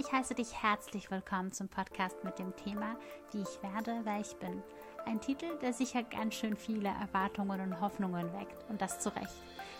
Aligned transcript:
Ich 0.00 0.12
heiße 0.12 0.36
dich 0.36 0.62
herzlich 0.62 1.10
willkommen 1.10 1.50
zum 1.50 1.68
Podcast 1.68 2.22
mit 2.22 2.38
dem 2.38 2.54
Thema 2.54 2.94
Wie 3.32 3.42
ich 3.42 3.62
werde, 3.64 3.98
wer 4.04 4.20
ich 4.20 4.32
bin. 4.36 4.62
Ein 5.04 5.20
Titel, 5.20 5.58
der 5.60 5.72
sicher 5.72 6.04
ganz 6.04 6.36
schön 6.36 6.56
viele 6.56 6.88
Erwartungen 6.88 7.60
und 7.60 7.80
Hoffnungen 7.80 8.32
weckt 8.32 8.64
und 8.70 8.80
das 8.80 9.00
zu 9.00 9.08
Recht. 9.08 9.34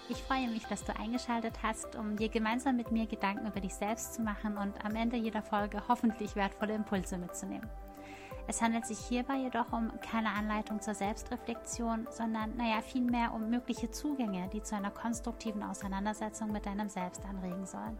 Ich 0.08 0.16
freue 0.16 0.48
mich, 0.48 0.64
dass 0.64 0.82
du 0.82 0.96
eingeschaltet 0.96 1.62
hast, 1.62 1.94
um 1.94 2.16
dir 2.16 2.30
gemeinsam 2.30 2.76
mit 2.76 2.90
mir 2.90 3.06
Gedanken 3.06 3.46
über 3.46 3.60
dich 3.60 3.74
selbst 3.74 4.14
zu 4.14 4.22
machen 4.22 4.58
und 4.58 4.84
am 4.84 4.96
Ende 4.96 5.16
jeder 5.16 5.42
Folge 5.42 5.84
hoffentlich 5.86 6.34
wertvolle 6.34 6.74
Impulse 6.74 7.16
mitzunehmen. 7.16 7.70
Es 8.48 8.60
handelt 8.60 8.86
sich 8.86 8.98
hierbei 8.98 9.36
jedoch 9.36 9.72
um 9.72 9.92
keine 10.00 10.30
Anleitung 10.30 10.80
zur 10.80 10.94
Selbstreflexion, 10.94 12.08
sondern 12.10 12.56
naja, 12.56 12.80
vielmehr 12.82 13.32
um 13.34 13.50
mögliche 13.50 13.92
Zugänge, 13.92 14.48
die 14.52 14.64
zu 14.64 14.74
einer 14.74 14.90
konstruktiven 14.90 15.62
Auseinandersetzung 15.62 16.50
mit 16.50 16.66
deinem 16.66 16.88
Selbst 16.88 17.24
anregen 17.24 17.66
sollen. 17.66 17.96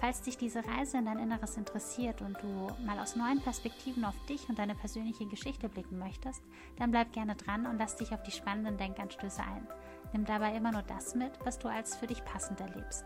Falls 0.00 0.22
dich 0.22 0.38
diese 0.38 0.64
Reise 0.64 0.96
in 0.96 1.04
dein 1.04 1.18
Inneres 1.18 1.58
interessiert 1.58 2.22
und 2.22 2.42
du 2.42 2.68
mal 2.86 2.98
aus 2.98 3.16
neuen 3.16 3.42
Perspektiven 3.42 4.06
auf 4.06 4.14
dich 4.24 4.48
und 4.48 4.58
deine 4.58 4.74
persönliche 4.74 5.26
Geschichte 5.26 5.68
blicken 5.68 5.98
möchtest, 5.98 6.42
dann 6.78 6.90
bleib 6.90 7.12
gerne 7.12 7.36
dran 7.36 7.66
und 7.66 7.76
lass 7.76 7.96
dich 7.96 8.10
auf 8.12 8.22
die 8.22 8.30
spannenden 8.30 8.78
Denkanstöße 8.78 9.42
ein. 9.42 9.68
Nimm 10.14 10.24
dabei 10.24 10.56
immer 10.56 10.72
nur 10.72 10.82
das 10.82 11.14
mit, 11.14 11.32
was 11.44 11.58
du 11.58 11.68
als 11.68 11.96
für 11.96 12.06
dich 12.06 12.24
passend 12.24 12.60
erlebst. 12.60 13.04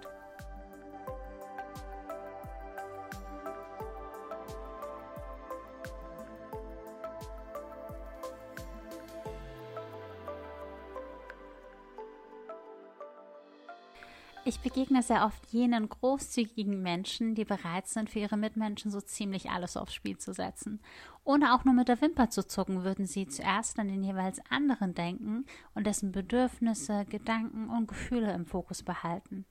Ich 14.54 14.60
begegne 14.60 15.02
sehr 15.02 15.26
oft 15.26 15.44
jenen 15.50 15.88
großzügigen 15.88 16.80
Menschen, 16.80 17.34
die 17.34 17.44
bereit 17.44 17.88
sind, 17.88 18.08
für 18.08 18.20
ihre 18.20 18.36
Mitmenschen 18.36 18.92
so 18.92 19.00
ziemlich 19.00 19.50
alles 19.50 19.76
aufs 19.76 19.94
Spiel 19.94 20.16
zu 20.16 20.32
setzen. 20.32 20.80
Ohne 21.24 21.54
auch 21.54 21.64
nur 21.64 21.74
mit 21.74 21.88
der 21.88 22.00
Wimper 22.00 22.30
zu 22.30 22.46
zucken, 22.46 22.84
würden 22.84 23.04
sie 23.04 23.26
zuerst 23.26 23.80
an 23.80 23.88
den 23.88 24.04
jeweils 24.04 24.40
anderen 24.50 24.94
denken 24.94 25.44
und 25.74 25.88
dessen 25.88 26.12
Bedürfnisse, 26.12 27.04
Gedanken 27.06 27.68
und 27.68 27.88
Gefühle 27.88 28.32
im 28.32 28.46
Fokus 28.46 28.84
behalten, 28.84 29.44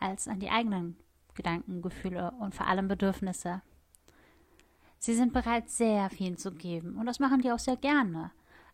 als 0.00 0.26
an 0.26 0.40
die 0.40 0.50
eigenen 0.50 0.96
Gedanken, 1.34 1.82
Gefühle 1.82 2.32
und 2.40 2.54
vor 2.54 2.66
allem 2.66 2.88
Bedürfnisse. 2.88 3.60
Sie 4.98 5.14
sind 5.14 5.34
bereit, 5.34 5.68
sehr 5.68 6.08
viel 6.08 6.38
zu 6.38 6.52
geben, 6.52 6.96
und 6.96 7.04
das 7.04 7.20
machen 7.20 7.42
die 7.42 7.52
auch 7.52 7.58
sehr 7.58 7.76
gerne. 7.76 8.30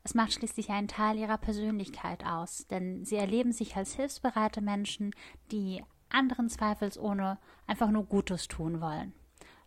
Es 0.06 0.14
macht 0.14 0.34
schließlich 0.34 0.68
einen 0.68 0.86
Teil 0.86 1.18
ihrer 1.18 1.38
Persönlichkeit 1.38 2.26
aus, 2.26 2.66
denn 2.66 3.06
sie 3.06 3.16
erleben 3.16 3.52
sich 3.52 3.74
als 3.74 3.94
hilfsbereite 3.94 4.60
Menschen, 4.60 5.14
die 5.50 5.82
anderen 6.10 6.50
zweifelsohne 6.50 7.38
einfach 7.66 7.90
nur 7.90 8.04
Gutes 8.04 8.46
tun 8.46 8.82
wollen. 8.82 9.14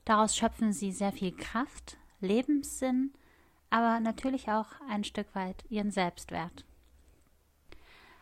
Daraus 0.05 0.37
schöpfen 0.37 0.73
sie 0.73 0.91
sehr 0.91 1.11
viel 1.11 1.35
Kraft, 1.35 1.97
Lebenssinn, 2.21 3.13
aber 3.71 3.99
natürlich 3.99 4.49
auch 4.49 4.67
ein 4.87 5.03
Stück 5.03 5.33
weit 5.33 5.65
ihren 5.69 5.91
Selbstwert. 5.91 6.65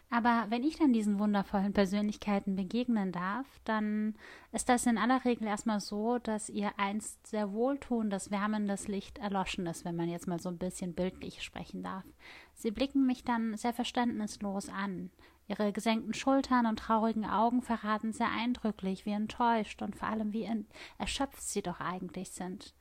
Aber 0.09 0.45
wenn 0.50 0.64
ich 0.64 0.78
dann 0.78 0.94
diesen 0.94 1.20
wundervollen 1.20 1.73
Persönlichkeiten 1.73 2.56
begegnen 2.56 3.11
darf, 3.11 3.48
dann 3.64 4.16
ist 4.52 4.70
das 4.70 4.86
in 4.86 4.97
aller 4.97 5.25
Regel 5.25 5.47
erstmal 5.47 5.80
so, 5.80 6.20
dass 6.20 6.50
ihr 6.50 6.72
einst 6.78 7.25
sehr 7.28 7.52
wohltuendes, 7.52 8.30
wärmendes 8.31 8.88
Licht 8.88 9.17
erloschen 9.17 9.66
ist, 9.66 9.84
wenn 9.84 9.95
man 9.95 10.09
jetzt 10.09 10.28
mal 10.28 10.39
so 10.39 10.50
ein 10.50 10.58
bisschen 10.58 10.94
bildlich 10.94 11.42
sprechen 11.44 11.84
darf. 11.84 12.06
Sie 12.53 12.72
blicken 12.72 13.06
mich 13.06 13.23
dann 13.23 13.58
sehr 13.58 13.73
verständnislos 13.73 14.70
an. 14.70 15.09
Ihre 15.47 15.72
gesenkten 15.73 16.14
Schultern 16.14 16.66
und 16.66 16.80
traurigen 16.80 17.25
Augen 17.25 17.62
verraten 17.62 18.13
sehr 18.13 18.31
eindrücklich, 18.31 19.06
wie 19.06 19.12
enttäuscht 19.12 19.81
und 19.81 19.96
vor 19.96 20.08
allem 20.08 20.34
wie 20.34 20.50
erschöpft 20.97 21.41
sie 21.41 21.62
doch 21.62 21.79
eigentlich 21.79 22.31
sind. 22.31 22.74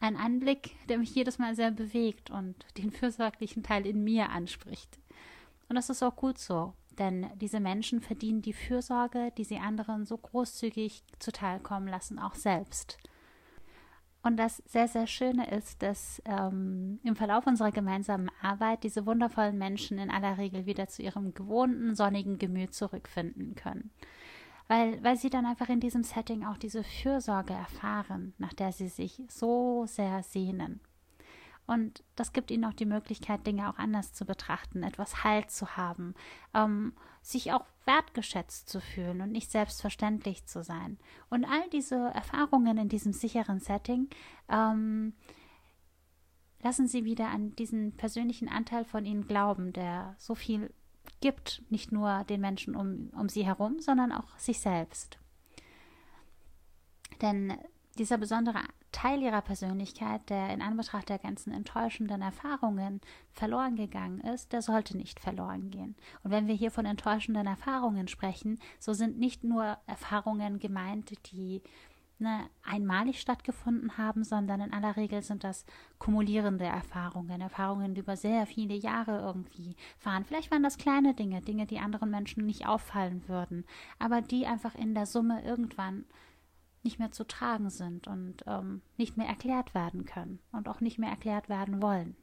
Ein 0.00 0.16
Anblick, 0.16 0.76
der 0.88 0.98
mich 0.98 1.14
jedes 1.14 1.38
Mal 1.38 1.54
sehr 1.54 1.70
bewegt 1.70 2.30
und 2.30 2.56
den 2.78 2.90
fürsorglichen 2.90 3.62
Teil 3.62 3.86
in 3.86 4.02
mir 4.02 4.30
anspricht. 4.30 4.98
Und 5.70 5.76
das 5.76 5.88
ist 5.88 6.02
auch 6.02 6.16
gut 6.16 6.36
so, 6.36 6.74
denn 6.98 7.30
diese 7.36 7.60
Menschen 7.60 8.00
verdienen 8.00 8.42
die 8.42 8.52
Fürsorge, 8.52 9.30
die 9.38 9.44
sie 9.44 9.58
anderen 9.58 10.04
so 10.04 10.18
großzügig 10.18 11.04
zuteilkommen 11.20 11.88
lassen, 11.88 12.18
auch 12.18 12.34
selbst. 12.34 12.98
Und 14.24 14.36
das 14.36 14.64
sehr, 14.66 14.88
sehr 14.88 15.06
Schöne 15.06 15.48
ist, 15.48 15.80
dass 15.80 16.20
ähm, 16.24 16.98
im 17.04 17.14
Verlauf 17.14 17.46
unserer 17.46 17.70
gemeinsamen 17.70 18.32
Arbeit 18.42 18.82
diese 18.82 19.06
wundervollen 19.06 19.56
Menschen 19.56 19.98
in 19.98 20.10
aller 20.10 20.38
Regel 20.38 20.66
wieder 20.66 20.88
zu 20.88 21.02
ihrem 21.02 21.34
gewohnten, 21.34 21.94
sonnigen 21.94 22.38
Gemüt 22.38 22.74
zurückfinden 22.74 23.54
können. 23.54 23.92
Weil, 24.66 25.00
weil 25.04 25.16
sie 25.16 25.30
dann 25.30 25.46
einfach 25.46 25.68
in 25.68 25.78
diesem 25.78 26.02
Setting 26.02 26.44
auch 26.44 26.58
diese 26.58 26.82
Fürsorge 26.82 27.52
erfahren, 27.52 28.34
nach 28.38 28.54
der 28.54 28.72
sie 28.72 28.88
sich 28.88 29.22
so 29.28 29.84
sehr 29.86 30.24
sehnen. 30.24 30.80
Und 31.70 32.02
das 32.16 32.32
gibt 32.32 32.50
ihnen 32.50 32.64
auch 32.64 32.72
die 32.72 32.84
Möglichkeit, 32.84 33.46
Dinge 33.46 33.70
auch 33.70 33.78
anders 33.78 34.12
zu 34.12 34.24
betrachten, 34.24 34.82
etwas 34.82 35.22
Halt 35.22 35.52
zu 35.52 35.76
haben, 35.76 36.14
ähm, 36.52 36.94
sich 37.22 37.52
auch 37.52 37.64
wertgeschätzt 37.84 38.68
zu 38.68 38.80
fühlen 38.80 39.20
und 39.20 39.30
nicht 39.30 39.52
selbstverständlich 39.52 40.44
zu 40.46 40.64
sein. 40.64 40.98
Und 41.28 41.44
all 41.44 41.70
diese 41.70 41.94
Erfahrungen 41.94 42.76
in 42.76 42.88
diesem 42.88 43.12
sicheren 43.12 43.60
Setting 43.60 44.08
ähm, 44.48 45.12
lassen 46.60 46.88
sie 46.88 47.04
wieder 47.04 47.28
an 47.28 47.54
diesen 47.54 47.96
persönlichen 47.96 48.48
Anteil 48.48 48.84
von 48.84 49.04
ihnen 49.04 49.28
glauben, 49.28 49.72
der 49.72 50.16
so 50.18 50.34
viel 50.34 50.74
gibt, 51.20 51.62
nicht 51.70 51.92
nur 51.92 52.24
den 52.24 52.40
Menschen 52.40 52.74
um, 52.74 53.10
um 53.16 53.28
sie 53.28 53.46
herum, 53.46 53.78
sondern 53.78 54.10
auch 54.10 54.36
sich 54.38 54.58
selbst. 54.58 55.20
Denn 57.22 57.56
dieser 57.96 58.18
besondere 58.18 58.58
Teil 58.92 59.22
ihrer 59.22 59.42
Persönlichkeit, 59.42 60.28
der 60.30 60.50
in 60.50 60.62
Anbetracht 60.62 61.08
der 61.08 61.18
ganzen 61.18 61.52
enttäuschenden 61.52 62.22
Erfahrungen 62.22 63.00
verloren 63.32 63.76
gegangen 63.76 64.20
ist, 64.20 64.52
der 64.52 64.62
sollte 64.62 64.96
nicht 64.96 65.20
verloren 65.20 65.70
gehen. 65.70 65.94
Und 66.22 66.30
wenn 66.30 66.46
wir 66.46 66.54
hier 66.54 66.70
von 66.70 66.86
enttäuschenden 66.86 67.46
Erfahrungen 67.46 68.08
sprechen, 68.08 68.58
so 68.78 68.92
sind 68.92 69.18
nicht 69.18 69.44
nur 69.44 69.78
Erfahrungen 69.86 70.58
gemeint, 70.58 71.12
die 71.32 71.62
ne, 72.20 72.48
einmalig 72.62 73.20
stattgefunden 73.20 73.96
haben, 73.96 74.24
sondern 74.24 74.60
in 74.60 74.72
aller 74.72 74.96
Regel 74.96 75.22
sind 75.22 75.42
das 75.42 75.64
kumulierende 75.98 76.64
Erfahrungen, 76.64 77.40
Erfahrungen, 77.40 77.94
die 77.94 78.00
über 78.00 78.16
sehr 78.16 78.46
viele 78.46 78.74
Jahre 78.74 79.20
irgendwie 79.20 79.76
fahren. 79.98 80.24
Vielleicht 80.24 80.50
waren 80.50 80.62
das 80.62 80.78
kleine 80.78 81.14
Dinge, 81.14 81.40
Dinge, 81.40 81.66
die 81.66 81.78
anderen 81.78 82.10
Menschen 82.10 82.46
nicht 82.46 82.66
auffallen 82.66 83.22
würden, 83.26 83.64
aber 83.98 84.20
die 84.20 84.46
einfach 84.46 84.74
in 84.74 84.94
der 84.94 85.06
Summe 85.06 85.42
irgendwann 85.42 86.04
nicht 86.82 86.98
mehr 86.98 87.12
zu 87.12 87.26
tragen 87.26 87.70
sind 87.70 88.06
und 88.06 88.44
ähm, 88.46 88.82
nicht 88.96 89.16
mehr 89.16 89.28
erklärt 89.28 89.74
werden 89.74 90.04
können 90.04 90.38
und 90.52 90.68
auch 90.68 90.80
nicht 90.80 90.98
mehr 90.98 91.10
erklärt 91.10 91.48
werden 91.48 91.82
wollen. 91.82 92.16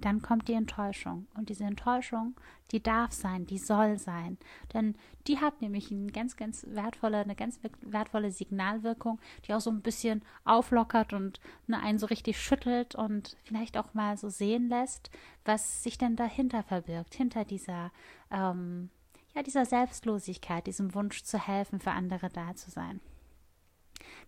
Dann 0.00 0.22
kommt 0.22 0.48
die 0.48 0.54
Enttäuschung. 0.54 1.26
Und 1.34 1.48
diese 1.48 1.64
Enttäuschung, 1.64 2.34
die 2.70 2.82
darf 2.82 3.12
sein, 3.12 3.46
die 3.46 3.58
soll 3.58 3.98
sein. 3.98 4.38
Denn 4.72 4.94
die 5.26 5.38
hat 5.38 5.60
nämlich 5.60 5.90
eine 5.90 6.10
ganz, 6.10 6.36
ganz 6.36 6.66
wertvolle, 6.68 7.18
eine 7.18 7.34
ganz 7.34 7.60
wertvolle 7.82 8.30
Signalwirkung, 8.30 9.20
die 9.46 9.54
auch 9.54 9.60
so 9.60 9.70
ein 9.70 9.82
bisschen 9.82 10.22
auflockert 10.44 11.12
und 11.12 11.40
ne, 11.66 11.80
einen 11.82 11.98
so 11.98 12.06
richtig 12.06 12.40
schüttelt 12.40 12.94
und 12.94 13.36
vielleicht 13.44 13.76
auch 13.76 13.92
mal 13.94 14.16
so 14.16 14.28
sehen 14.28 14.68
lässt, 14.68 15.10
was 15.44 15.82
sich 15.82 15.98
denn 15.98 16.16
dahinter 16.16 16.62
verbirgt, 16.62 17.14
hinter 17.14 17.44
dieser, 17.44 17.92
ähm, 18.30 18.90
ja, 19.34 19.42
dieser 19.42 19.66
Selbstlosigkeit, 19.66 20.66
diesem 20.66 20.94
Wunsch 20.94 21.22
zu 21.24 21.38
helfen, 21.38 21.78
für 21.78 21.92
andere 21.92 22.30
da 22.30 22.54
zu 22.56 22.70
sein. 22.70 23.00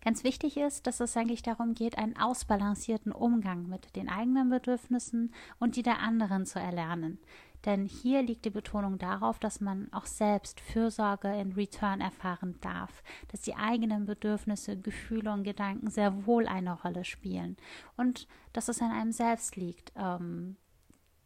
Ganz 0.05 0.25
wichtig 0.25 0.57
ist, 0.57 0.87
dass 0.87 1.01
es 1.01 1.17
eigentlich 1.17 1.43
darum 1.43 1.75
geht, 1.75 1.99
einen 1.99 2.17
ausbalancierten 2.17 3.13
Umgang 3.13 3.69
mit 3.69 3.95
den 3.97 4.09
eigenen 4.09 4.51
Bedürfnissen 4.51 5.33
und 5.59 5.77
die 5.77 5.83
der 5.83 6.01
anderen 6.01 6.47
zu 6.47 6.59
erlernen. 6.59 7.19
Denn 7.65 7.87
hier 7.87 8.23
liegt 8.23 8.45
die 8.45 8.51
Betonung 8.51 8.99
darauf, 8.99 9.39
dass 9.39 9.61
man 9.61 9.93
auch 9.93 10.07
selbst 10.07 10.61
Fürsorge 10.61 11.29
in 11.29 11.53
Return 11.53 12.01
erfahren 12.01 12.57
darf, 12.61 13.03
dass 13.29 13.41
die 13.43 13.55
eigenen 13.55 14.05
Bedürfnisse, 14.05 14.77
Gefühle 14.77 15.33
und 15.33 15.45
Gedanken 15.45 15.89
sehr 15.91 16.27
wohl 16.27 16.49
eine 16.49 16.81
Rolle 16.83 17.05
spielen 17.05 17.57
und 17.97 18.27
dass 18.53 18.69
es 18.69 18.83
an 18.83 18.91
einem 18.91 19.13
selbst 19.13 19.57
liegt, 19.57 19.93
ähm, 19.97 20.57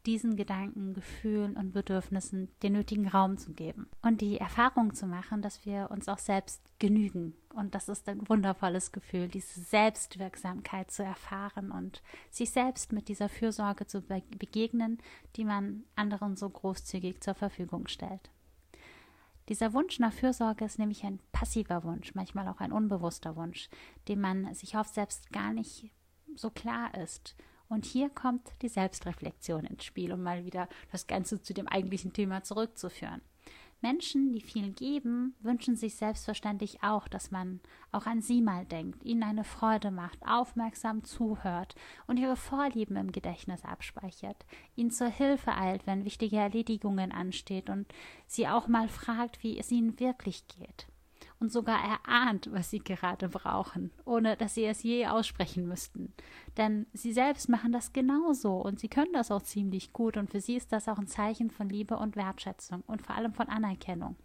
diesen 0.07 0.37
Gedanken, 0.37 0.95
Gefühlen 0.95 1.57
und 1.57 1.73
Bedürfnissen 1.73 2.49
den 2.63 2.75
nötigen 2.75 3.09
Raum 3.09 3.39
zu 3.39 3.53
geben 3.53 3.89
und 4.03 4.21
die 4.21 4.39
Erfahrung 4.39 4.95
zu 4.95 5.07
machen, 5.07 5.43
dass 5.43 5.67
wir 5.67 5.91
uns 5.91 6.09
auch 6.09 6.19
selbst 6.19 6.63
genügen. 6.79 7.35
Und 7.53 7.75
das 7.75 7.89
ist 7.89 8.09
ein 8.09 8.29
wundervolles 8.29 8.93
Gefühl, 8.93 9.29
diese 9.29 9.61
Selbstwirksamkeit 9.61 10.91
zu 10.91 11.03
erfahren 11.03 11.71
und 11.73 12.03
sich 12.31 12.51
selbst 12.51 12.93
mit 12.93 13.09
dieser 13.09 13.29
Fürsorge 13.29 13.87
zu 13.87 14.03
begegnen, 14.03 14.99
die 15.35 15.45
man 15.45 15.85
anderen 15.97 16.37
so 16.37 16.49
großzügig 16.49 17.21
zur 17.21 17.35
Verfügung 17.35 17.89
stellt. 17.89 18.31
Dieser 19.49 19.73
Wunsch 19.73 19.99
nach 19.99 20.13
Fürsorge 20.13 20.65
ist 20.65 20.79
nämlich 20.79 21.05
ein 21.05 21.21
passiver 21.33 21.85
Wunsch, 21.85 22.15
manchmal 22.15 22.49
auch 22.49 22.61
ein 22.61 22.73
unbewusster 22.73 23.37
Wunsch, 23.37 23.69
dem 24.09 24.21
man 24.21 24.55
sich 24.55 24.77
oft 24.77 24.93
selbst 24.93 25.33
gar 25.33 25.53
nicht 25.53 25.91
so 26.35 26.51
klar 26.51 26.95
ist 26.95 27.37
und 27.69 27.85
hier 27.85 28.11
kommt 28.11 28.51
die 28.63 28.69
Selbstreflexion 28.69 29.65
ins 29.65 29.85
Spiel, 29.85 30.13
um 30.13 30.23
mal 30.23 30.45
wieder 30.45 30.69
das 30.93 31.07
Ganze 31.07 31.41
zu 31.43 31.55
dem 31.55 31.69
eigentlichen 31.69 32.13
Thema 32.13 32.43
zurückzuführen. 32.43 33.23
Menschen, 33.83 34.33
die 34.33 34.41
viel 34.41 34.73
geben, 34.73 35.35
wünschen 35.41 35.77
sich 35.77 35.97
selbstverständlich 35.97 36.83
auch, 36.83 37.09
dass 37.09 37.31
man 37.31 37.61
auch 37.93 38.07
an 38.07 38.23
sie 38.23 38.41
mal 38.41 38.65
denkt, 38.65 39.05
ihnen 39.05 39.23
eine 39.23 39.45
Freude 39.45 39.91
macht, 39.91 40.19
aufmerksam 40.27 41.05
zuhört 41.05 41.75
und 42.07 42.19
ihre 42.19 42.37
Vorlieben 42.37 42.97
im 42.97 43.13
Gedächtnis 43.13 43.65
abspeichert, 43.65 44.47
ihnen 44.77 44.91
zur 44.91 45.09
Hilfe 45.09 45.53
eilt, 45.53 45.87
wenn 45.87 46.07
wichtige 46.07 46.37
Erledigungen 46.37 47.13
ansteht 47.13 47.69
und 47.69 47.87
sie 48.27 48.49
auch 48.49 48.67
mal 48.67 48.89
fragt, 48.89 49.43
wie 49.43 49.59
es 49.59 49.71
ihnen 49.71 50.01
wirklich 50.01 50.49
geht 50.49 50.87
und 51.41 51.53
sogar 51.53 51.79
erahnt, 51.83 52.49
was 52.53 52.71
sie 52.71 52.79
gerade 52.79 53.29
brauchen, 53.29 53.91
ohne 54.05 54.37
dass 54.37 54.55
sie 54.55 54.65
es 54.65 54.83
je 54.83 55.07
aussprechen 55.07 55.67
müssten. 55.67 56.13
Denn 56.57 56.87
sie 56.93 57.13
selbst 57.13 57.49
machen 57.49 57.73
das 57.73 57.93
genauso 57.93 58.55
und 58.55 58.81
sie 58.81 58.89
können 58.89 59.13
das 59.13 59.31
auch 59.31 59.43
ziemlich 59.43 59.93
gut 59.93 60.17
und 60.17 60.31
für 60.31 60.41
sie 60.41 60.57
ist 60.57 60.73
das 60.73 60.89
auch 60.89 60.99
ein 60.99 61.07
Zeichen 61.07 61.51
von 61.51 61.69
Liebe 61.69 61.97
und 61.97 62.17
Wertschätzung 62.17 62.83
und 62.87 63.03
vor 63.03 63.17
allem 63.17 63.33
von 63.33 63.49
Anerkennung. 63.49 64.17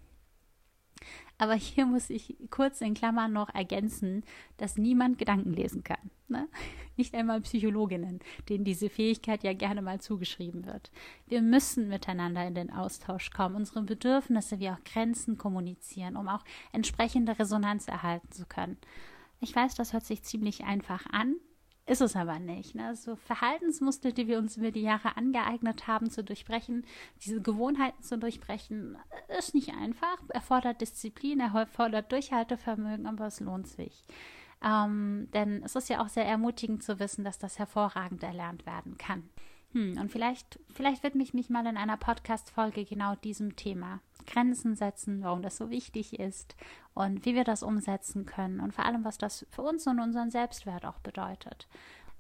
Aber 1.38 1.54
hier 1.56 1.86
muss 1.86 2.10
ich 2.10 2.36
kurz 2.50 2.82
in 2.82 2.94
Klammern 2.94 3.34
noch 3.34 3.54
ergänzen, 3.54 4.24
dass 4.58 4.78
niemand 4.78 5.18
Gedanken 5.18 5.54
lesen 5.54 5.84
kann. 5.84 6.12
Ne? 6.28 6.48
Nicht 6.98 7.16
einmal 7.16 7.42
Psychologinnen, 7.42 8.20
denen 8.48 8.64
diese 8.64 8.90
Fähigkeit 8.90 9.44
ja 9.44 9.54
gerne 9.54 9.82
mal 9.82 10.00
zugeschrieben 10.00 10.66
wird. 10.66 10.92
Wir 11.28 11.42
müssen 11.42 11.90
miteinander 11.90 12.46
in 12.46 12.56
den 12.56 12.72
Austausch 12.72 13.32
kommen, 13.32 13.56
unsere 13.56 13.82
Bedürfnisse 13.82 14.60
wie 14.60 14.70
auch 14.70 14.84
Grenzen 14.84 15.38
kommunizieren, 15.38 16.16
um 16.16 16.28
auch 16.28 16.44
entsprechende 16.72 17.38
Resonanz 17.40 17.88
erhalten 17.88 18.32
zu 18.32 18.46
können. 18.46 18.78
Ich 19.40 19.56
weiß, 19.56 19.76
das 19.76 19.94
hört 19.94 20.06
sich 20.06 20.22
ziemlich 20.24 20.64
einfach 20.64 21.08
an, 21.12 21.36
ist 21.92 22.00
es 22.00 22.16
aber 22.16 22.40
nicht. 22.40 22.74
Ne? 22.74 22.96
So 22.96 23.18
Verhaltensmuster, 23.18 24.14
die 24.14 24.28
wir 24.28 24.38
uns 24.38 24.56
über 24.56 24.72
die 24.72 24.82
Jahre 24.82 25.18
angeeignet 25.18 25.88
haben 25.88 26.10
zu 26.10 26.24
durchbrechen, 26.24 26.86
diese 27.24 27.42
Gewohnheiten 27.42 28.02
zu 28.02 28.18
durchbrechen, 28.18 28.98
ist 29.38 29.54
nicht 29.54 29.74
einfach, 29.74 30.18
erfordert 30.30 30.80
Disziplin, 30.80 31.42
erfordert 31.42 32.10
Durchhaltevermögen, 32.14 33.08
aber 33.08 33.28
es 33.28 33.42
lohnt 33.42 33.68
sich. 33.68 34.06
Ähm, 34.64 35.28
denn 35.34 35.64
es 35.64 35.76
ist 35.76 35.90
ja 35.90 36.02
auch 36.02 36.08
sehr 36.08 36.26
ermutigend 36.26 36.82
zu 36.82 36.98
wissen, 37.00 37.26
dass 37.26 37.40
das 37.40 37.60
hervorragend 37.60 38.24
erlernt 38.24 38.66
werden 38.66 38.98
kann. 38.98 39.30
Hm, 39.74 39.98
und 40.00 40.10
vielleicht, 40.12 40.60
vielleicht 40.74 41.04
widme 41.04 41.24
ich 41.24 41.34
mich 41.34 41.50
mal 41.50 41.66
in 41.66 41.76
einer 41.76 41.98
Podcast-Folge 41.98 42.86
genau 42.86 43.16
diesem 43.16 43.58
Thema. 43.58 44.00
Grenzen 44.26 44.76
setzen, 44.76 45.24
warum 45.24 45.42
das 45.42 45.58
so 45.58 45.70
wichtig 45.70 46.20
ist 46.20 46.56
und 46.94 47.26
wie 47.26 47.36
wir 47.36 47.44
das 47.44 47.64
umsetzen 47.64 48.26
können 48.26 48.60
und 48.60 48.74
vor 48.74 48.86
allem, 48.86 49.04
was 49.04 49.18
das 49.18 49.46
für 49.50 49.62
uns 49.62 49.88
und 49.88 50.00
unseren 50.00 50.32
Selbstwert 50.32 50.86
auch 50.86 51.00
bedeutet. 51.00 51.68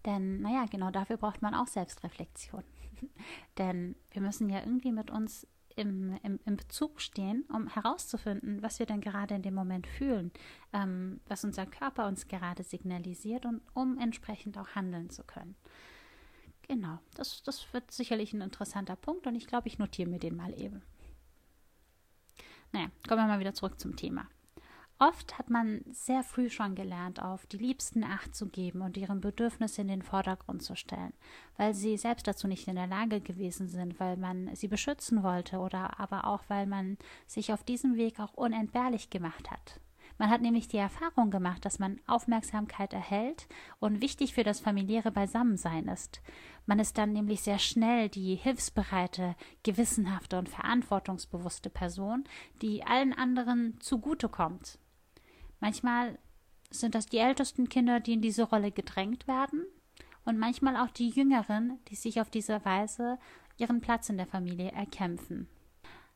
Denn, 0.05 0.41
naja, 0.41 0.65
genau 0.69 0.91
dafür 0.91 1.17
braucht 1.17 1.41
man 1.41 1.53
auch 1.53 1.67
Selbstreflexion. 1.67 2.63
Denn 3.57 3.95
wir 4.11 4.21
müssen 4.21 4.49
ja 4.49 4.59
irgendwie 4.59 4.91
mit 4.91 5.11
uns 5.11 5.47
im, 5.75 6.17
im, 6.23 6.39
im, 6.45 6.57
Bezug 6.57 7.01
stehen, 7.01 7.45
um 7.53 7.67
herauszufinden, 7.67 8.61
was 8.61 8.79
wir 8.79 8.85
denn 8.85 8.99
gerade 8.99 9.35
in 9.35 9.41
dem 9.41 9.53
Moment 9.53 9.87
fühlen, 9.87 10.31
ähm, 10.73 11.21
was 11.27 11.45
unser 11.45 11.65
Körper 11.65 12.07
uns 12.07 12.27
gerade 12.27 12.63
signalisiert 12.63 13.45
und 13.45 13.61
um 13.73 13.97
entsprechend 13.97 14.57
auch 14.57 14.75
handeln 14.75 15.09
zu 15.09 15.23
können. 15.23 15.55
Genau, 16.67 16.99
das, 17.15 17.43
das 17.43 17.73
wird 17.73 17.91
sicherlich 17.91 18.33
ein 18.33 18.41
interessanter 18.41 18.95
Punkt 18.95 19.27
und 19.27 19.35
ich 19.35 19.47
glaube, 19.47 19.67
ich 19.67 19.79
notiere 19.79 20.09
mir 20.09 20.19
den 20.19 20.35
mal 20.35 20.57
eben. 20.59 20.81
Naja, 22.71 22.87
kommen 23.07 23.21
wir 23.21 23.27
mal 23.27 23.39
wieder 23.39 23.53
zurück 23.53 23.79
zum 23.79 23.95
Thema. 23.95 24.27
Oft 25.01 25.39
hat 25.39 25.49
man 25.49 25.81
sehr 25.89 26.23
früh 26.23 26.51
schon 26.51 26.75
gelernt, 26.75 27.19
auf 27.19 27.47
die 27.47 27.57
Liebsten 27.57 28.03
Acht 28.03 28.35
zu 28.35 28.49
geben 28.49 28.81
und 28.81 28.97
ihren 28.97 29.19
Bedürfnisse 29.19 29.81
in 29.81 29.87
den 29.87 30.03
Vordergrund 30.03 30.61
zu 30.61 30.75
stellen, 30.75 31.13
weil 31.57 31.73
sie 31.73 31.97
selbst 31.97 32.27
dazu 32.27 32.47
nicht 32.47 32.67
in 32.67 32.75
der 32.75 32.85
Lage 32.85 33.19
gewesen 33.19 33.67
sind, 33.67 33.99
weil 33.99 34.15
man 34.15 34.55
sie 34.55 34.67
beschützen 34.67 35.23
wollte 35.23 35.57
oder 35.57 35.99
aber 35.99 36.25
auch 36.25 36.43
weil 36.49 36.67
man 36.67 36.99
sich 37.25 37.51
auf 37.51 37.63
diesem 37.63 37.95
Weg 37.95 38.19
auch 38.19 38.35
unentbehrlich 38.35 39.09
gemacht 39.09 39.49
hat. 39.49 39.79
Man 40.21 40.29
hat 40.29 40.41
nämlich 40.41 40.67
die 40.67 40.77
Erfahrung 40.77 41.31
gemacht, 41.31 41.65
dass 41.65 41.79
man 41.79 41.99
Aufmerksamkeit 42.05 42.93
erhält 42.93 43.47
und 43.79 44.03
wichtig 44.03 44.35
für 44.35 44.43
das 44.43 44.59
familiäre 44.59 45.09
Beisammensein 45.09 45.87
ist. 45.87 46.21
Man 46.67 46.77
ist 46.77 46.99
dann 46.99 47.11
nämlich 47.11 47.41
sehr 47.41 47.57
schnell 47.57 48.07
die 48.07 48.35
hilfsbereite, 48.35 49.35
gewissenhafte 49.63 50.37
und 50.37 50.47
verantwortungsbewusste 50.47 51.71
Person, 51.71 52.25
die 52.61 52.83
allen 52.83 53.13
anderen 53.13 53.79
zugutekommt. 53.79 54.77
Manchmal 55.59 56.19
sind 56.69 56.93
das 56.93 57.07
die 57.07 57.17
ältesten 57.17 57.67
Kinder, 57.67 57.99
die 57.99 58.13
in 58.13 58.21
diese 58.21 58.43
Rolle 58.43 58.71
gedrängt 58.71 59.27
werden, 59.27 59.65
und 60.23 60.37
manchmal 60.37 60.77
auch 60.77 60.91
die 60.91 61.09
Jüngeren, 61.09 61.79
die 61.87 61.95
sich 61.95 62.21
auf 62.21 62.29
diese 62.29 62.63
Weise 62.63 63.17
ihren 63.57 63.81
Platz 63.81 64.07
in 64.07 64.17
der 64.17 64.27
Familie 64.27 64.71
erkämpfen. 64.71 65.47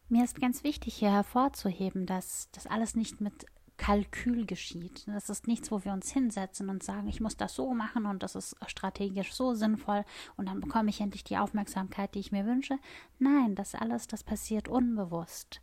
Mir 0.09 0.23
ist 0.23 0.39
ganz 0.39 0.63
wichtig 0.63 0.93
hier 0.93 1.11
hervorzuheben, 1.11 2.05
dass 2.05 2.51
das 2.51 2.67
alles 2.67 2.95
nicht 2.95 3.19
mit 3.19 3.47
Kalkül 3.77 4.45
geschieht. 4.45 5.03
Das 5.07 5.29
ist 5.29 5.47
nichts, 5.47 5.71
wo 5.71 5.83
wir 5.83 5.93
uns 5.93 6.11
hinsetzen 6.11 6.69
und 6.69 6.83
sagen, 6.83 7.07
ich 7.07 7.19
muss 7.19 7.37
das 7.37 7.55
so 7.55 7.73
machen 7.73 8.05
und 8.05 8.23
das 8.23 8.35
ist 8.35 8.55
strategisch 8.67 9.33
so 9.33 9.53
sinnvoll 9.53 10.05
und 10.37 10.47
dann 10.47 10.61
bekomme 10.61 10.89
ich 10.89 11.01
endlich 11.01 11.23
die 11.23 11.37
Aufmerksamkeit, 11.37 12.15
die 12.15 12.19
ich 12.19 12.31
mir 12.31 12.45
wünsche. 12.45 12.77
Nein, 13.19 13.55
das 13.55 13.75
alles, 13.75 14.07
das 14.07 14.23
passiert 14.23 14.67
unbewusst. 14.67 15.61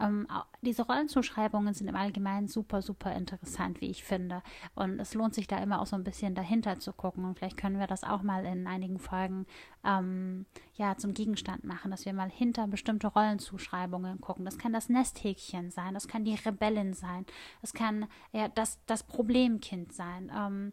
Ähm, 0.00 0.26
diese 0.62 0.82
Rollenzuschreibungen 0.82 1.74
sind 1.74 1.88
im 1.88 1.96
Allgemeinen 1.96 2.48
super, 2.48 2.82
super 2.82 3.14
interessant, 3.14 3.80
wie 3.80 3.90
ich 3.90 4.04
finde. 4.04 4.42
Und 4.74 4.98
es 5.00 5.14
lohnt 5.14 5.34
sich 5.34 5.46
da 5.46 5.58
immer 5.58 5.80
auch 5.80 5.86
so 5.86 5.96
ein 5.96 6.04
bisschen 6.04 6.34
dahinter 6.34 6.78
zu 6.80 6.92
gucken. 6.92 7.24
Und 7.24 7.38
vielleicht 7.38 7.56
können 7.56 7.78
wir 7.78 7.86
das 7.86 8.04
auch 8.04 8.22
mal 8.22 8.44
in 8.44 8.66
einigen 8.66 8.98
Folgen 8.98 9.46
ähm, 9.84 10.46
ja, 10.74 10.96
zum 10.96 11.14
Gegenstand 11.14 11.64
machen, 11.64 11.90
dass 11.90 12.04
wir 12.04 12.12
mal 12.12 12.30
hinter 12.30 12.66
bestimmte 12.66 13.08
Rollenzuschreibungen 13.08 14.20
gucken. 14.20 14.44
Das 14.44 14.58
kann 14.58 14.72
das 14.72 14.88
Nesthäkchen 14.88 15.70
sein, 15.70 15.94
das 15.94 16.08
kann 16.08 16.24
die 16.24 16.34
Rebellin 16.34 16.94
sein, 16.94 17.26
das 17.60 17.72
kann 17.72 18.06
ja, 18.32 18.48
das, 18.48 18.78
das 18.86 19.02
Problemkind 19.04 19.92
sein, 19.92 20.32
ähm, 20.36 20.72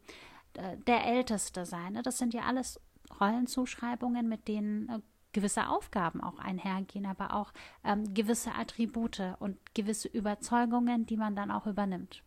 der 0.88 1.06
Älteste 1.06 1.66
sein. 1.66 1.94
Ne? 1.94 2.02
Das 2.02 2.18
sind 2.18 2.34
ja 2.34 2.44
alles 2.44 2.80
Rollenzuschreibungen, 3.20 4.28
mit 4.28 4.48
denen 4.48 4.90
äh, 4.90 5.00
gewisse 5.34 5.68
Aufgaben 5.68 6.22
auch 6.22 6.40
einhergehen, 6.40 7.06
aber 7.06 7.34
auch 7.34 7.52
ähm, 7.84 8.14
gewisse 8.14 8.54
Attribute 8.54 9.22
und 9.40 9.58
gewisse 9.74 10.08
Überzeugungen, 10.08 11.06
die 11.06 11.18
man 11.18 11.36
dann 11.36 11.52
auch 11.52 11.68
übernimmt. 11.68 12.24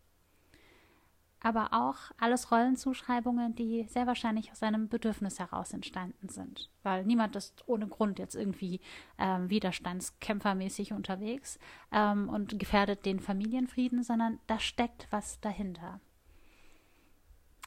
Aber 1.41 1.75
auch 1.75 1.97
alles 2.19 2.51
Rollenzuschreibungen, 2.51 3.55
die 3.55 3.85
sehr 3.89 4.07
wahrscheinlich 4.07 4.51
aus 4.51 4.63
einem 4.63 4.89
Bedürfnis 4.89 5.39
heraus 5.39 5.75
entstanden 5.75 6.31
sind. 6.31 6.71
Weil 6.83 7.05
niemand 7.05 7.37
ist 7.37 7.63
ohne 7.67 7.87
Grund 7.87 8.19
jetzt 8.19 8.35
irgendwie 8.35 8.81
ähm, 9.19 9.51
widerstandskämpfermäßig 9.51 10.95
unterwegs 10.95 11.59
ähm, 11.93 12.31
und 12.31 12.59
gefährdet 12.59 13.05
den 13.05 13.21
Familienfrieden, 13.21 14.03
sondern 14.03 14.39
da 14.47 14.59
steckt 14.59 15.07
was 15.11 15.39
dahinter. 15.41 16.01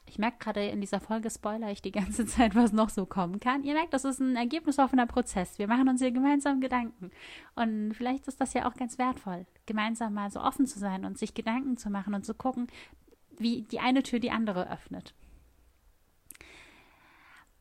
Ich 0.08 0.18
merke 0.18 0.38
gerade 0.40 0.66
in 0.66 0.82
dieser 0.82 1.00
Folge 1.00 1.30
spoiler 1.30 1.72
ich 1.72 1.82
die 1.82 1.92
ganze 1.92 2.26
Zeit, 2.28 2.56
was 2.56 2.72
noch 2.72 2.90
so 2.90 3.06
kommen 3.06 3.40
kann. 3.40 3.64
Ihr 3.64 3.74
merkt, 3.74 3.94
das 3.94 4.06
ist 4.06 4.20
ein 4.20 4.36
ergebnisoffener 4.36 5.06
Prozess. 5.06 5.60
Wir 5.60 5.68
machen 5.68 5.90
uns 5.90 6.02
hier 6.02 6.12
gemeinsam 6.12 6.62
Gedanken. 6.62 7.12
Und 7.56 7.94
vielleicht 7.94 8.28
ist 8.28 8.40
das 8.42 8.54
ja 8.54 8.70
auch 8.70 8.76
ganz 8.76 8.98
wertvoll, 8.98 9.46
gemeinsam 9.66 10.14
mal 10.14 10.32
so 10.32 10.42
offen 10.42 10.66
zu 10.66 10.80
sein 10.80 11.06
und 11.06 11.18
sich 11.18 11.34
Gedanken 11.34 11.78
zu 11.78 11.90
machen 11.90 12.14
und 12.14 12.26
zu 12.26 12.34
gucken, 12.34 12.68
wie 13.38 13.64
die 13.64 13.80
eine 13.80 14.04
Tür 14.04 14.20
die 14.20 14.32
andere 14.32 14.72
öffnet 14.72 15.14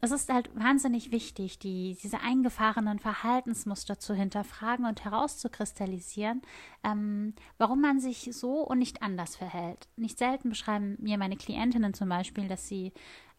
es 0.07 0.13
ist 0.13 0.33
halt 0.33 0.55
wahnsinnig 0.55 1.11
wichtig, 1.11 1.59
die, 1.59 1.97
diese 2.01 2.21
eingefahrenen 2.21 2.99
Verhaltensmuster 3.01 3.99
zu 3.99 4.15
hinterfragen 4.15 4.87
und 4.87 5.05
herauszukristallisieren, 5.05 6.43
ähm, 6.85 7.35
warum 7.59 7.81
man 7.81 7.99
sich 7.99 8.31
so 8.33 8.61
und 8.61 8.79
nicht 8.79 9.03
anders 9.03 9.37
verhält. 9.37 9.89
Nicht 9.97 10.19
selten 10.19 10.51
beschreiben 10.51 10.97
mir 11.01 11.19
meine 11.19 11.37
Klientinnen 11.37 11.93
zum 11.93 12.09
Beispiel, 12.09 12.47
dass 12.47 12.69
sie, 12.69 12.93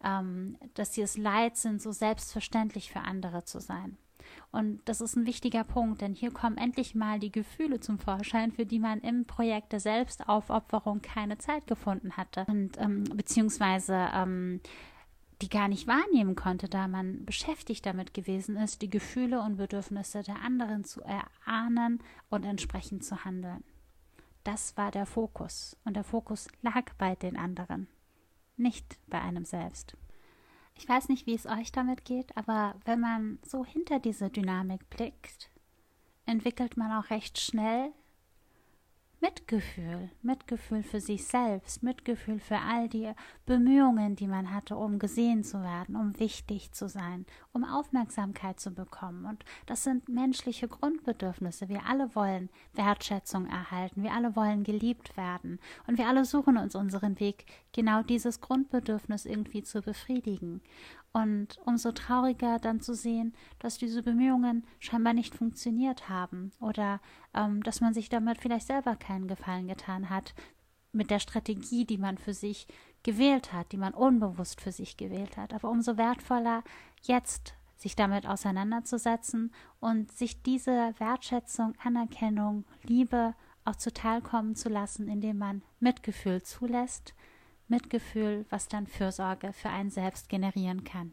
ähm, 0.04 0.58
dass 0.74 0.92
sie 0.92 1.02
es 1.02 1.16
leid 1.16 1.56
sind, 1.56 1.80
so 1.80 1.90
selbstverständlich 1.90 2.92
für 2.92 3.00
andere 3.00 3.44
zu 3.44 3.60
sein. 3.60 3.96
Und 4.50 4.80
das 4.84 5.00
ist 5.00 5.16
ein 5.16 5.24
wichtiger 5.24 5.64
Punkt, 5.64 6.02
denn 6.02 6.12
hier 6.12 6.30
kommen 6.30 6.58
endlich 6.58 6.94
mal 6.94 7.18
die 7.18 7.32
Gefühle 7.32 7.80
zum 7.80 7.98
Vorschein, 7.98 8.52
für 8.52 8.66
die 8.66 8.78
man 8.78 9.00
im 9.00 9.24
Projekt 9.24 9.72
der 9.72 9.80
Selbstaufopferung 9.80 11.00
keine 11.00 11.38
Zeit 11.38 11.66
gefunden 11.66 12.18
hatte. 12.18 12.44
Und 12.46 12.78
ähm, 12.78 13.04
beziehungsweise 13.04 14.08
ähm, 14.12 14.60
die 15.40 15.48
gar 15.48 15.68
nicht 15.68 15.86
wahrnehmen 15.86 16.34
konnte, 16.34 16.68
da 16.68 16.88
man 16.88 17.24
beschäftigt 17.24 17.86
damit 17.86 18.12
gewesen 18.12 18.56
ist, 18.56 18.82
die 18.82 18.90
Gefühle 18.90 19.40
und 19.40 19.56
Bedürfnisse 19.56 20.22
der 20.22 20.42
anderen 20.42 20.84
zu 20.84 21.02
erahnen 21.02 22.02
und 22.28 22.44
entsprechend 22.44 23.04
zu 23.04 23.24
handeln. 23.24 23.62
Das 24.42 24.76
war 24.76 24.90
der 24.90 25.06
Fokus, 25.06 25.76
und 25.84 25.94
der 25.94 26.04
Fokus 26.04 26.48
lag 26.62 26.92
bei 26.94 27.14
den 27.14 27.36
anderen, 27.36 27.86
nicht 28.56 28.98
bei 29.06 29.20
einem 29.20 29.44
selbst. 29.44 29.96
Ich 30.74 30.88
weiß 30.88 31.08
nicht, 31.08 31.26
wie 31.26 31.34
es 31.34 31.46
euch 31.46 31.72
damit 31.72 32.04
geht, 32.04 32.36
aber 32.36 32.74
wenn 32.84 33.00
man 33.00 33.38
so 33.42 33.64
hinter 33.64 33.98
diese 33.98 34.30
Dynamik 34.30 34.88
blickt, 34.90 35.50
entwickelt 36.24 36.76
man 36.76 36.92
auch 36.92 37.10
recht 37.10 37.38
schnell 37.38 37.92
Mitgefühl, 39.20 40.10
Mitgefühl 40.22 40.84
für 40.84 41.00
sich 41.00 41.26
selbst, 41.26 41.82
Mitgefühl 41.82 42.38
für 42.38 42.58
all 42.58 42.88
die 42.88 43.12
Bemühungen, 43.46 44.14
die 44.14 44.28
man 44.28 44.54
hatte, 44.54 44.76
um 44.76 45.00
gesehen 45.00 45.42
zu 45.42 45.60
werden, 45.60 45.96
um 45.96 46.18
wichtig 46.20 46.70
zu 46.70 46.88
sein, 46.88 47.26
um 47.52 47.64
Aufmerksamkeit 47.64 48.60
zu 48.60 48.70
bekommen. 48.70 49.24
Und 49.24 49.44
das 49.66 49.82
sind 49.82 50.08
menschliche 50.08 50.68
Grundbedürfnisse. 50.68 51.68
Wir 51.68 51.84
alle 51.86 52.14
wollen 52.14 52.48
Wertschätzung 52.74 53.46
erhalten, 53.46 54.04
wir 54.04 54.12
alle 54.12 54.36
wollen 54.36 54.62
geliebt 54.62 55.16
werden 55.16 55.58
und 55.88 55.98
wir 55.98 56.06
alle 56.06 56.24
suchen 56.24 56.56
uns 56.56 56.76
unseren 56.76 57.18
Weg, 57.18 57.46
genau 57.72 58.02
dieses 58.02 58.40
Grundbedürfnis 58.40 59.26
irgendwie 59.26 59.64
zu 59.64 59.82
befriedigen. 59.82 60.60
Und 61.12 61.58
umso 61.64 61.92
trauriger 61.92 62.58
dann 62.58 62.80
zu 62.80 62.94
sehen, 62.94 63.34
dass 63.58 63.78
diese 63.78 64.02
Bemühungen 64.02 64.66
scheinbar 64.78 65.14
nicht 65.14 65.34
funktioniert 65.34 66.08
haben 66.08 66.52
oder 66.60 67.00
ähm, 67.34 67.62
dass 67.62 67.80
man 67.80 67.94
sich 67.94 68.08
damit 68.08 68.40
vielleicht 68.40 68.66
selber 68.66 68.94
keinen 68.94 69.26
Gefallen 69.26 69.68
getan 69.68 70.10
hat 70.10 70.34
mit 70.92 71.10
der 71.10 71.18
Strategie, 71.18 71.84
die 71.84 71.98
man 71.98 72.18
für 72.18 72.34
sich 72.34 72.66
gewählt 73.02 73.52
hat, 73.52 73.72
die 73.72 73.76
man 73.76 73.94
unbewusst 73.94 74.60
für 74.60 74.72
sich 74.72 74.96
gewählt 74.96 75.36
hat. 75.36 75.54
Aber 75.54 75.70
umso 75.70 75.96
wertvoller 75.96 76.62
jetzt 77.02 77.54
sich 77.76 77.94
damit 77.94 78.26
auseinanderzusetzen 78.26 79.52
und 79.80 80.10
sich 80.12 80.42
diese 80.42 80.94
Wertschätzung, 80.98 81.74
Anerkennung, 81.82 82.64
Liebe 82.82 83.34
auch 83.64 83.76
zuteilkommen 83.76 84.56
zu 84.56 84.68
lassen, 84.68 85.08
indem 85.08 85.38
man 85.38 85.62
Mitgefühl 85.78 86.42
zulässt 86.42 87.14
Mitgefühl, 87.68 88.46
was 88.50 88.68
dann 88.68 88.86
Fürsorge 88.86 89.52
für 89.52 89.68
einen 89.68 89.90
selbst 89.90 90.28
generieren 90.28 90.84
kann. 90.84 91.12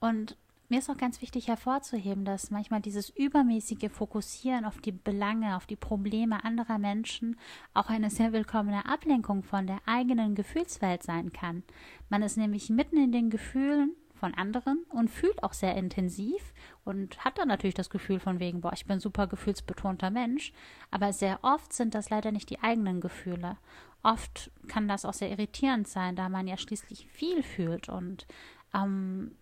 Und 0.00 0.36
mir 0.72 0.78
ist 0.78 0.88
auch 0.88 0.96
ganz 0.96 1.20
wichtig 1.20 1.48
hervorzuheben, 1.48 2.24
dass 2.24 2.50
manchmal 2.50 2.80
dieses 2.80 3.10
übermäßige 3.10 3.90
Fokussieren 3.90 4.64
auf 4.64 4.80
die 4.80 4.90
Belange, 4.90 5.56
auf 5.56 5.66
die 5.66 5.76
Probleme 5.76 6.44
anderer 6.44 6.78
Menschen 6.78 7.38
auch 7.74 7.90
eine 7.90 8.08
sehr 8.08 8.32
willkommene 8.32 8.86
Ablenkung 8.86 9.42
von 9.42 9.66
der 9.66 9.80
eigenen 9.84 10.34
Gefühlswelt 10.34 11.02
sein 11.02 11.30
kann. 11.32 11.62
Man 12.08 12.22
ist 12.22 12.38
nämlich 12.38 12.70
mitten 12.70 12.96
in 12.96 13.12
den 13.12 13.28
Gefühlen 13.28 13.94
von 14.22 14.34
anderen 14.34 14.84
und 14.88 15.10
fühlt 15.10 15.42
auch 15.42 15.52
sehr 15.52 15.76
intensiv 15.76 16.54
und 16.84 17.18
hat 17.24 17.38
dann 17.38 17.48
natürlich 17.48 17.74
das 17.74 17.90
Gefühl 17.90 18.20
von 18.20 18.38
wegen, 18.38 18.60
boah, 18.60 18.72
ich 18.72 18.86
bin 18.86 19.00
super 19.00 19.26
gefühlsbetonter 19.26 20.10
Mensch, 20.10 20.52
aber 20.92 21.12
sehr 21.12 21.40
oft 21.42 21.72
sind 21.72 21.96
das 21.96 22.08
leider 22.08 22.30
nicht 22.30 22.48
die 22.48 22.60
eigenen 22.60 23.00
Gefühle. 23.00 23.56
Oft 24.04 24.52
kann 24.68 24.86
das 24.86 25.04
auch 25.04 25.12
sehr 25.12 25.30
irritierend 25.30 25.88
sein, 25.88 26.14
da 26.14 26.28
man 26.28 26.46
ja 26.46 26.56
schließlich 26.56 27.08
viel 27.08 27.42
fühlt 27.42 27.88
und 27.88 28.28
ähm, 28.72 29.32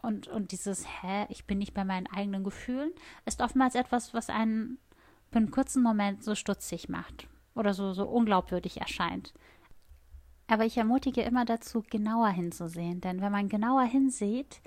und, 0.00 0.28
und 0.28 0.50
dieses, 0.50 0.84
hä, 1.02 1.26
ich 1.28 1.44
bin 1.44 1.58
nicht 1.58 1.74
bei 1.74 1.84
meinen 1.84 2.08
eigenen 2.08 2.42
Gefühlen, 2.42 2.90
ist 3.26 3.42
oftmals 3.42 3.74
etwas, 3.76 4.14
was 4.14 4.30
einen 4.30 4.78
für 5.30 5.38
einen 5.38 5.50
kurzen 5.50 5.82
Moment 5.82 6.24
so 6.24 6.34
stutzig 6.34 6.88
macht 6.88 7.28
oder 7.54 7.74
so, 7.74 7.92
so 7.92 8.08
unglaubwürdig 8.08 8.80
erscheint. 8.80 9.34
Aber 10.52 10.66
ich 10.66 10.76
ermutige 10.76 11.22
immer 11.22 11.46
dazu, 11.46 11.82
genauer 11.88 12.28
hinzusehen, 12.28 13.00
denn 13.00 13.22
wenn 13.22 13.32
man 13.32 13.48
genauer 13.48 13.84
hinsieht, 13.84 14.60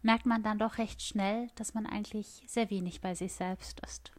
merkt 0.00 0.24
man 0.24 0.44
dann 0.44 0.60
doch 0.60 0.78
recht 0.78 1.02
schnell, 1.02 1.48
dass 1.56 1.74
man 1.74 1.84
eigentlich 1.84 2.44
sehr 2.46 2.70
wenig 2.70 3.00
bei 3.00 3.16
sich 3.16 3.32
selbst 3.32 3.80
ist. 3.84 4.12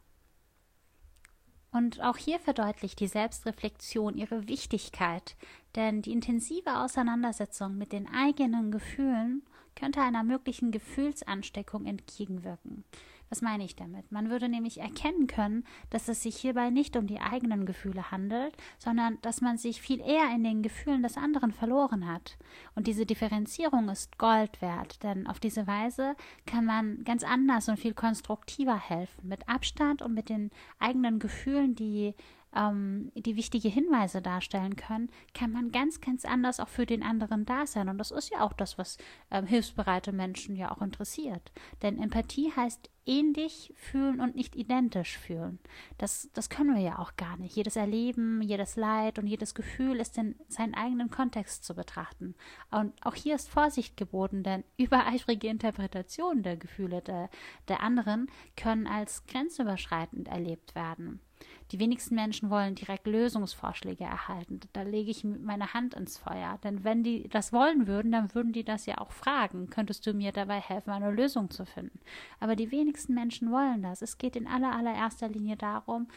Und 1.72 2.01
auch 2.01 2.18
hier 2.18 2.42
verdeutlicht 2.42 3.00
die 3.00 3.08
Selbstreflexion 3.08 4.18
ihre 4.18 4.50
Wichtigkeit, 4.50 5.38
denn 5.77 6.01
die 6.01 6.12
intensive 6.12 6.77
Auseinandersetzung 6.80 7.77
mit 7.77 7.94
den 7.94 8.10
eigenen 8.13 8.70
Gefühlen 8.70 9.44
könnte 9.77 10.01
einer 10.01 10.24
möglichen 10.24 10.72
Gefühlsansteckung 10.72 11.86
entgegenwirken. 11.86 12.84
Was 13.30 13.42
meine 13.42 13.63
ich 13.63 13.75
damit? 13.75 14.12
Man 14.12 14.30
würde 14.30 14.48
nämlich 14.48 14.80
erkennen 14.80 15.27
können, 15.27 15.65
dass 15.89 16.08
es 16.08 16.22
sich 16.22 16.38
hierbei 16.38 16.70
nicht 16.70 16.96
um 16.96 17.08
die 17.08 17.20
eigenen 17.20 17.65
Gefühle 17.65 18.12
handelt, 18.12 18.56
sondern 18.77 19.18
dass 19.22 19.42
man 19.42 19.58
sich 19.58 19.82
viel 19.82 20.00
eher 20.00 20.30
in 20.36 20.44
den 20.44 20.62
Gefühlen 20.62 21.01
des 21.01 21.18
anderen 21.18 21.51
verloren 21.51 22.08
hat. 22.08 22.38
Und 22.75 22.88
diese 22.88 23.06
Differenzierung 23.06 23.89
ist 23.89 24.18
Gold 24.18 24.62
wert, 24.62 25.01
denn 25.03 25.27
auf 25.27 25.39
diese 25.39 25.65
Weise 25.68 26.15
kann 26.46 26.65
man 26.65 27.03
ganz 27.03 27.24
anders 27.24 27.70
und 27.70 27.80
viel 27.80 27.94
konstruktiver 27.94 28.77
helfen, 28.77 29.27
mit 29.27 29.50
Abstand 29.50 30.01
und 30.01 30.13
mit 30.13 30.30
den 30.30 30.51
eigenen 30.80 31.20
Gefühlen, 31.20 31.75
die 31.75 32.13
ähm, 32.55 33.12
die 33.15 33.36
wichtige 33.36 33.69
Hinweise 33.69 34.22
darstellen 34.22 34.75
können, 34.75 35.10
kann 35.33 35.51
man 35.51 35.72
ganz, 35.72 36.01
ganz 36.01 36.25
anders 36.25 36.60
auch 36.60 36.69
für 36.69 36.86
den 36.86 37.03
anderen 37.03 37.45
da 37.45 37.65
sein. 37.65 37.89
Und 37.89 37.98
das 37.98 38.12
ist 38.12 38.31
ja 38.31 38.41
auch 38.41 38.53
das, 38.53 38.77
was 38.77 38.98
ähm, 39.31 39.45
hilfsbereite 39.45 40.12
Menschen 40.12 40.55
ja 40.55 40.72
auch 40.72 40.81
interessiert. 40.81 41.51
Denn 41.81 42.01
Empathie 42.01 42.51
heißt 42.55 42.89
ähnlich 43.05 43.74
fühlen 43.75 44.22
und 44.22 44.36
nicht 44.36 44.55
identisch 44.55 45.17
fühlen. 45.17 45.60
Das, 45.98 46.29
das 46.33 46.50
können 46.50 46.75
wir 46.75 46.81
ja 46.81 47.00
auch 47.00 47.15
gar 47.17 47.38
nicht. 47.38 47.55
Jedes 47.55 47.75
Erleben, 47.75 48.41
jedes 48.41 48.75
Leid 48.75 49.19
und 49.19 49.27
jedes 49.27 49.55
Gefühl 49.55 50.00
ist 50.00 50.17
in 50.17 50.36
seinen 50.48 50.74
eigenen 50.74 51.10
Kontext 51.10 51.65
zu 51.65 51.75
betrachten. 51.75 52.36
Und 52.72 52.93
auch 53.05 53.15
hier 53.15 53.36
ist 53.36 53.50
Vorsicht 53.50 53.98
geboten, 53.98 54.43
denn 54.43 54.63
übereifrige 54.77 55.48
Interpretationen 55.48 56.43
der 56.43 56.57
Gefühle 56.57 57.01
der, 57.01 57.29
der 57.67 57.81
anderen 57.81 58.27
können 58.55 58.88
als 58.88 59.25
grenzüberschreitend 59.25 60.27
erlebt 60.27 60.75
werden. 60.75 61.19
Die 61.74 61.80
wenigsten 61.80 62.13
Menschen 62.13 62.51
wollen 62.51 62.75
direkt 62.75 63.08
Lösungsvorschläge 63.08 64.03
erhalten. 64.03 64.60
Da 64.74 64.84
lege 64.84 65.10
ich 65.10 65.24
meine 65.24 65.74
Hand 65.74 65.96
ins 65.96 66.20
Feuer. 66.20 66.60
Denn 66.63 66.84
wenn 66.84 67.03
die 67.03 67.27
das 67.30 67.51
wollen 67.51 67.88
würden, 67.88 68.12
dann 68.12 68.36
würden 68.36 68.53
die 68.53 68.63
das 68.63 68.86
ja 68.86 69.00
auch 69.00 69.12
fragen. 69.12 69.72
Könntest 69.72 70.06
du 70.06 70.13
mir 70.13 70.32
dabei 70.32 70.60
helfen, 70.60 70.92
eine 70.92 71.10
Lösung 71.10 71.50
zu 71.50 71.65
finden? 71.65 72.00
Aber 72.39 72.56
die 72.56 72.70
wenigsten 72.72 73.15
Menschen 73.15 73.51
wollen 73.51 73.82
das. 73.82 74.03
Es 74.03 74.20
geht 74.20 74.36
in 74.36 74.46
aller, 74.46 74.72
allererster 74.72 75.27
Linie 75.27 75.58
darum, 75.58 76.08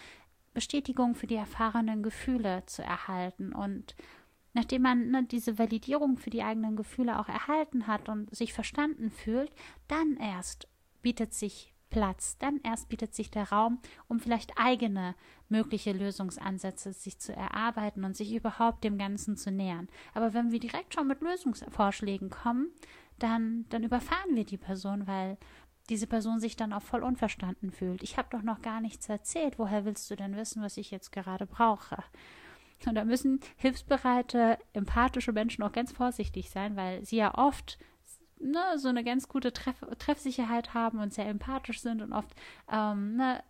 Bestätigung 0.52 1.14
für 1.14 1.26
die 1.26 1.36
erfahrenen 1.36 2.02
Gefühle 2.02 2.62
zu 2.66 2.82
erhalten 2.82 3.54
und 3.54 3.94
nachdem 4.52 4.82
man 4.82 5.10
ne, 5.10 5.24
diese 5.24 5.58
Validierung 5.58 6.16
für 6.16 6.30
die 6.30 6.42
eigenen 6.42 6.76
Gefühle 6.76 7.18
auch 7.18 7.28
erhalten 7.28 7.86
hat 7.86 8.08
und 8.08 8.34
sich 8.34 8.54
verstanden 8.54 9.10
fühlt, 9.10 9.52
dann 9.88 10.16
erst 10.16 10.66
bietet 11.02 11.34
sich 11.34 11.74
Platz. 11.90 12.38
Dann 12.38 12.60
erst 12.62 12.88
bietet 12.88 13.14
sich 13.14 13.30
der 13.30 13.50
Raum, 13.50 13.80
um 14.08 14.20
vielleicht 14.20 14.52
eigene 14.56 15.14
mögliche 15.48 15.92
Lösungsansätze 15.92 16.92
sich 16.92 17.18
zu 17.18 17.32
erarbeiten 17.34 18.04
und 18.04 18.16
sich 18.16 18.34
überhaupt 18.34 18.84
dem 18.84 18.98
Ganzen 18.98 19.36
zu 19.36 19.50
nähern. 19.50 19.88
Aber 20.14 20.34
wenn 20.34 20.52
wir 20.52 20.60
direkt 20.60 20.94
schon 20.94 21.06
mit 21.06 21.20
Lösungsvorschlägen 21.20 22.30
kommen, 22.30 22.68
dann, 23.18 23.66
dann 23.68 23.84
überfahren 23.84 24.34
wir 24.34 24.44
die 24.44 24.58
Person, 24.58 25.06
weil 25.06 25.38
diese 25.88 26.06
Person 26.06 26.40
sich 26.40 26.56
dann 26.56 26.72
auch 26.72 26.82
voll 26.82 27.02
unverstanden 27.02 27.70
fühlt. 27.70 28.02
Ich 28.02 28.16
habe 28.16 28.28
doch 28.30 28.42
noch 28.42 28.60
gar 28.60 28.80
nichts 28.80 29.08
erzählt. 29.08 29.58
Woher 29.58 29.84
willst 29.84 30.10
du 30.10 30.16
denn 30.16 30.36
wissen, 30.36 30.62
was 30.62 30.76
ich 30.76 30.90
jetzt 30.90 31.12
gerade 31.12 31.46
brauche? 31.46 32.02
Und 32.86 32.94
da 32.94 33.04
müssen 33.04 33.40
hilfsbereite, 33.56 34.58
empathische 34.72 35.32
Menschen 35.32 35.62
auch 35.62 35.72
ganz 35.72 35.92
vorsichtig 35.92 36.50
sein, 36.50 36.76
weil 36.76 37.04
sie 37.04 37.16
ja 37.16 37.36
oft 37.36 37.78
ne, 38.40 38.78
so 38.78 38.88
eine 38.88 39.04
ganz 39.04 39.28
gute 39.28 39.52
Treff 39.52 39.76
Treffsicherheit 39.98 40.74
haben 40.74 41.00
und 41.00 41.12
sehr 41.12 41.26
empathisch 41.26 41.80
sind 41.80 42.02
und 42.02 42.12
oft 42.12 42.34
ähm, 42.70 43.16
ne, 43.16 43.42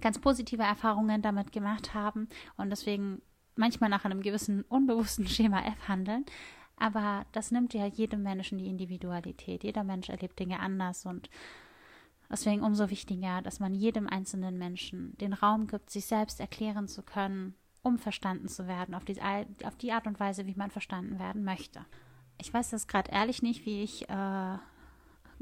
ganz 0.00 0.18
positive 0.18 0.62
Erfahrungen 0.62 1.22
damit 1.22 1.52
gemacht 1.52 1.94
haben 1.94 2.28
und 2.56 2.70
deswegen 2.70 3.22
manchmal 3.56 3.90
nach 3.90 4.04
einem 4.04 4.22
gewissen 4.22 4.62
unbewussten 4.62 5.26
Schema 5.26 5.60
F 5.60 5.88
handeln. 5.88 6.24
Aber 6.76 7.26
das 7.32 7.50
nimmt 7.50 7.74
ja 7.74 7.86
jedem 7.86 8.22
Menschen 8.22 8.58
die 8.58 8.66
Individualität. 8.66 9.62
Jeder 9.62 9.84
Mensch 9.84 10.08
erlebt 10.08 10.38
Dinge 10.38 10.58
anders 10.58 11.06
und 11.06 11.30
deswegen 12.30 12.62
umso 12.62 12.90
wichtiger, 12.90 13.42
dass 13.42 13.60
man 13.60 13.74
jedem 13.74 14.08
einzelnen 14.08 14.58
Menschen 14.58 15.16
den 15.18 15.32
Raum 15.32 15.66
gibt, 15.66 15.90
sich 15.90 16.06
selbst 16.06 16.40
erklären 16.40 16.88
zu 16.88 17.02
können, 17.02 17.54
um 17.82 17.98
verstanden 17.98 18.48
zu 18.48 18.66
werden, 18.66 18.94
auf 18.94 19.04
die, 19.04 19.20
auf 19.64 19.76
die 19.76 19.92
Art 19.92 20.06
und 20.06 20.18
Weise, 20.18 20.46
wie 20.46 20.54
man 20.54 20.70
verstanden 20.70 21.18
werden 21.18 21.44
möchte 21.44 21.84
ich 22.42 22.52
weiß 22.52 22.70
das 22.70 22.88
gerade 22.88 23.12
ehrlich 23.12 23.40
nicht, 23.40 23.64
wie 23.64 23.82
ich 23.82 24.02
äh, 24.08 24.56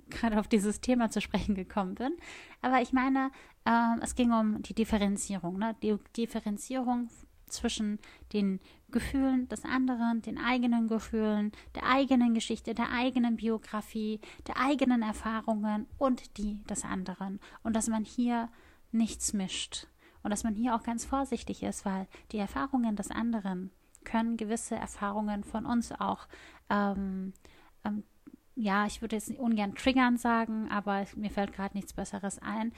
gerade 0.10 0.38
auf 0.38 0.48
dieses 0.48 0.80
Thema 0.80 1.10
zu 1.10 1.20
sprechen 1.20 1.54
gekommen 1.54 1.94
bin. 1.94 2.12
Aber 2.60 2.82
ich 2.82 2.92
meine, 2.92 3.30
äh, 3.64 3.98
es 4.02 4.14
ging 4.14 4.32
um 4.32 4.62
die 4.62 4.74
Differenzierung, 4.74 5.58
ne? 5.58 5.74
die 5.82 5.96
Differenzierung 6.16 7.08
zwischen 7.46 7.98
den 8.34 8.60
Gefühlen 8.90 9.48
des 9.48 9.64
anderen, 9.64 10.22
den 10.22 10.38
eigenen 10.38 10.88
Gefühlen, 10.88 11.52
der 11.74 11.84
eigenen 11.84 12.34
Geschichte, 12.34 12.74
der 12.74 12.92
eigenen 12.92 13.36
Biografie, 13.36 14.20
der 14.46 14.58
eigenen 14.58 15.02
Erfahrungen 15.02 15.86
und 15.98 16.36
die 16.36 16.62
des 16.64 16.84
anderen. 16.84 17.40
Und 17.62 17.74
dass 17.74 17.88
man 17.88 18.04
hier 18.04 18.50
nichts 18.92 19.32
mischt. 19.32 19.86
Und 20.22 20.30
dass 20.30 20.44
man 20.44 20.54
hier 20.54 20.74
auch 20.74 20.82
ganz 20.82 21.06
vorsichtig 21.06 21.62
ist, 21.62 21.86
weil 21.86 22.06
die 22.30 22.38
Erfahrungen 22.38 22.94
des 22.94 23.10
anderen 23.10 23.70
können 24.04 24.36
gewisse 24.36 24.76
Erfahrungen 24.76 25.44
von 25.44 25.66
uns 25.66 25.92
auch, 25.92 26.26
ähm, 26.68 27.32
ähm, 27.84 28.04
ja, 28.54 28.86
ich 28.86 29.00
würde 29.00 29.16
jetzt 29.16 29.30
ungern 29.38 29.74
triggern 29.74 30.16
sagen, 30.16 30.68
aber 30.70 31.06
mir 31.16 31.30
fällt 31.30 31.52
gerade 31.52 31.76
nichts 31.76 31.92
Besseres 31.92 32.38
ein. 32.40 32.72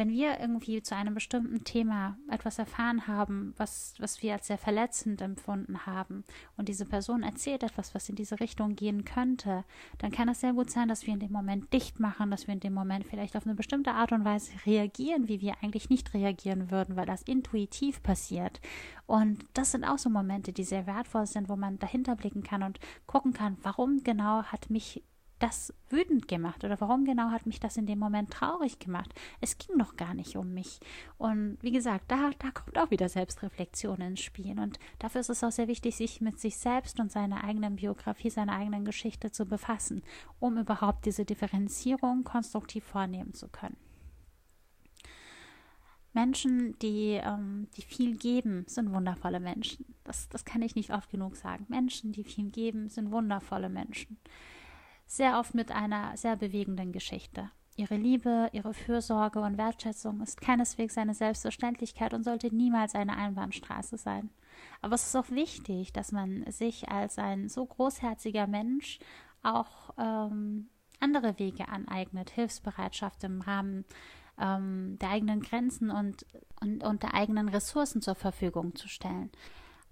Wenn 0.00 0.08
wir 0.08 0.40
irgendwie 0.40 0.80
zu 0.80 0.96
einem 0.96 1.12
bestimmten 1.12 1.62
Thema 1.62 2.16
etwas 2.30 2.58
erfahren 2.58 3.06
haben, 3.06 3.52
was, 3.58 3.92
was 3.98 4.22
wir 4.22 4.32
als 4.32 4.46
sehr 4.46 4.56
verletzend 4.56 5.20
empfunden 5.20 5.84
haben, 5.84 6.24
und 6.56 6.70
diese 6.70 6.86
Person 6.86 7.22
erzählt 7.22 7.62
etwas, 7.62 7.94
was 7.94 8.08
in 8.08 8.16
diese 8.16 8.40
Richtung 8.40 8.76
gehen 8.76 9.04
könnte, 9.04 9.62
dann 9.98 10.10
kann 10.10 10.30
es 10.30 10.40
sehr 10.40 10.54
gut 10.54 10.70
sein, 10.70 10.88
dass 10.88 11.06
wir 11.06 11.12
in 11.12 11.20
dem 11.20 11.32
Moment 11.32 11.70
dicht 11.74 12.00
machen, 12.00 12.30
dass 12.30 12.46
wir 12.46 12.54
in 12.54 12.60
dem 12.60 12.72
Moment 12.72 13.04
vielleicht 13.06 13.36
auf 13.36 13.44
eine 13.44 13.54
bestimmte 13.54 13.92
Art 13.92 14.12
und 14.12 14.24
Weise 14.24 14.52
reagieren, 14.64 15.28
wie 15.28 15.42
wir 15.42 15.56
eigentlich 15.60 15.90
nicht 15.90 16.14
reagieren 16.14 16.70
würden, 16.70 16.96
weil 16.96 17.04
das 17.04 17.20
intuitiv 17.20 18.02
passiert. 18.02 18.58
Und 19.04 19.44
das 19.52 19.72
sind 19.72 19.84
auch 19.84 19.98
so 19.98 20.08
Momente, 20.08 20.54
die 20.54 20.64
sehr 20.64 20.86
wertvoll 20.86 21.26
sind, 21.26 21.50
wo 21.50 21.56
man 21.56 21.78
dahinter 21.78 22.16
blicken 22.16 22.42
kann 22.42 22.62
und 22.62 22.80
gucken 23.06 23.34
kann, 23.34 23.58
warum 23.60 24.02
genau 24.02 24.44
hat 24.44 24.70
mich 24.70 25.02
das 25.40 25.72
wütend 25.88 26.28
gemacht 26.28 26.64
oder 26.64 26.80
warum 26.80 27.04
genau 27.04 27.30
hat 27.30 27.46
mich 27.46 27.58
das 27.58 27.76
in 27.76 27.86
dem 27.86 27.98
Moment 27.98 28.30
traurig 28.30 28.78
gemacht? 28.78 29.12
Es 29.40 29.58
ging 29.58 29.78
doch 29.78 29.96
gar 29.96 30.14
nicht 30.14 30.36
um 30.36 30.52
mich. 30.54 30.80
Und 31.18 31.58
wie 31.62 31.72
gesagt, 31.72 32.04
da, 32.08 32.30
da 32.38 32.50
kommt 32.50 32.78
auch 32.78 32.90
wieder 32.90 33.08
Selbstreflexion 33.08 34.00
ins 34.00 34.20
Spiel. 34.20 34.60
Und 34.60 34.78
dafür 34.98 35.22
ist 35.22 35.30
es 35.30 35.42
auch 35.42 35.50
sehr 35.50 35.68
wichtig, 35.68 35.96
sich 35.96 36.20
mit 36.20 36.38
sich 36.38 36.56
selbst 36.56 37.00
und 37.00 37.10
seiner 37.10 37.42
eigenen 37.42 37.76
Biografie, 37.76 38.30
seiner 38.30 38.52
eigenen 38.52 38.84
Geschichte 38.84 39.32
zu 39.32 39.46
befassen, 39.46 40.02
um 40.38 40.58
überhaupt 40.58 41.06
diese 41.06 41.24
Differenzierung 41.24 42.22
konstruktiv 42.22 42.84
vornehmen 42.84 43.32
zu 43.32 43.48
können. 43.48 43.76
Menschen, 46.12 46.76
die, 46.80 47.20
ähm, 47.22 47.68
die 47.76 47.82
viel 47.82 48.16
geben, 48.16 48.64
sind 48.66 48.92
wundervolle 48.92 49.38
Menschen. 49.40 49.94
Das, 50.02 50.28
das 50.28 50.44
kann 50.44 50.60
ich 50.60 50.74
nicht 50.74 50.92
oft 50.92 51.08
genug 51.08 51.36
sagen. 51.36 51.66
Menschen, 51.68 52.12
die 52.12 52.24
viel 52.24 52.50
geben, 52.50 52.88
sind 52.88 53.12
wundervolle 53.12 53.68
Menschen 53.68 54.18
sehr 55.10 55.40
oft 55.40 55.54
mit 55.54 55.72
einer 55.72 56.16
sehr 56.16 56.36
bewegenden 56.36 56.92
Geschichte. 56.92 57.50
Ihre 57.74 57.96
Liebe, 57.96 58.48
ihre 58.52 58.72
Fürsorge 58.72 59.40
und 59.40 59.58
Wertschätzung 59.58 60.20
ist 60.20 60.40
keineswegs 60.40 60.96
eine 60.98 61.14
Selbstverständlichkeit 61.14 62.14
und 62.14 62.22
sollte 62.22 62.54
niemals 62.54 62.94
eine 62.94 63.16
Einbahnstraße 63.16 63.96
sein. 63.96 64.30
Aber 64.82 64.94
es 64.94 65.08
ist 65.08 65.16
auch 65.16 65.30
wichtig, 65.30 65.92
dass 65.92 66.12
man 66.12 66.48
sich 66.52 66.90
als 66.90 67.18
ein 67.18 67.48
so 67.48 67.66
großherziger 67.66 68.46
Mensch 68.46 69.00
auch 69.42 69.90
ähm, 69.98 70.68
andere 71.00 71.40
Wege 71.40 71.68
aneignet, 71.68 72.30
Hilfsbereitschaft 72.30 73.24
im 73.24 73.40
Rahmen 73.40 73.84
ähm, 74.38 74.96
der 75.00 75.10
eigenen 75.10 75.40
Grenzen 75.40 75.90
und, 75.90 76.24
und, 76.60 76.84
und 76.84 77.02
der 77.02 77.14
eigenen 77.14 77.48
Ressourcen 77.48 78.00
zur 78.00 78.14
Verfügung 78.14 78.76
zu 78.76 78.86
stellen. 78.86 79.30